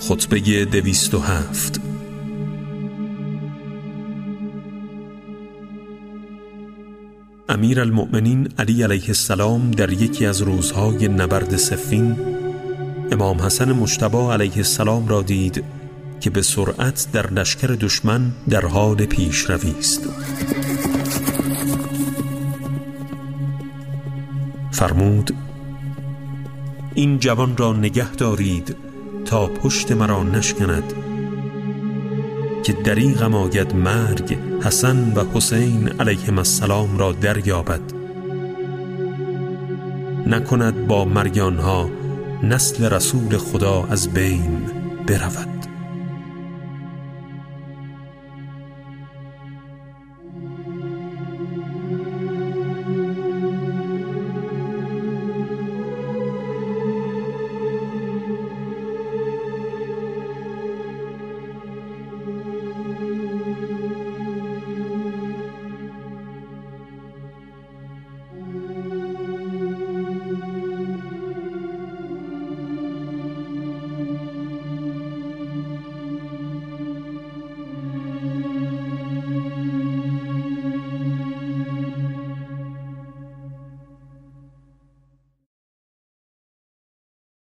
[0.00, 1.80] خطبه دویست و هفت.
[7.48, 12.16] امیر المؤمنین علی علیه السلام در یکی از روزهای نبرد سفین
[13.12, 15.64] امام حسن مجتبا علیه السلام را دید
[16.20, 20.08] که به سرعت در لشکر دشمن در حال پیشروی است.
[24.70, 25.34] فرمود
[26.94, 28.87] این جوان را نگه دارید
[29.28, 30.92] تا پشت مرا نشکند
[32.64, 37.80] که دریغم آید مرگ حسن و حسین علیهم السلام را دریابد.
[40.26, 41.90] نکند با مرگ آنها
[42.42, 44.62] نسل رسول خدا از بین
[45.06, 45.67] برود.